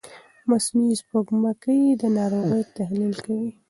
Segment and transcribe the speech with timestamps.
[0.49, 3.49] مصنوعي سپوږمکۍ د ناروغۍ تحلیل کوي.